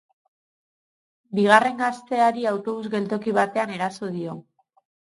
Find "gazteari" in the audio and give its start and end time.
1.83-2.49